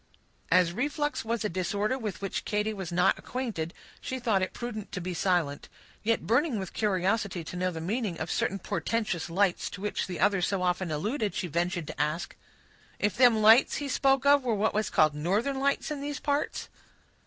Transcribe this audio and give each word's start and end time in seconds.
As 0.51 0.73
reflux 0.73 1.23
was 1.23 1.45
a 1.45 1.47
disorder 1.49 1.95
with 1.95 2.21
which 2.23 2.43
Katy 2.43 2.73
was 2.73 2.91
not 2.91 3.19
acquainted, 3.19 3.71
she 4.01 4.17
thought 4.17 4.41
it 4.41 4.51
prudent 4.51 4.91
to 4.93 4.99
be 4.99 5.13
silent; 5.13 5.69
yet 6.01 6.25
burning 6.25 6.57
with 6.57 6.73
curiosity 6.73 7.43
to 7.43 7.55
know 7.55 7.69
the 7.69 7.81
meaning 7.81 8.19
of 8.19 8.31
certain 8.31 8.57
portentous 8.57 9.29
lights 9.29 9.69
to 9.69 9.81
which 9.81 10.07
the 10.07 10.19
other 10.19 10.41
so 10.41 10.63
often 10.63 10.89
alluded, 10.89 11.35
she 11.35 11.45
ventured 11.45 11.85
to 11.85 12.01
ask,— 12.01 12.35
"If 12.97 13.15
them 13.15 13.43
lights 13.43 13.75
he 13.75 13.87
spoke 13.87 14.25
of 14.25 14.43
were 14.43 14.55
what 14.55 14.73
was 14.73 14.89
called 14.89 15.13
northern 15.13 15.59
lights 15.59 15.91
in 15.91 16.01
these 16.01 16.19
parts?" 16.19 16.67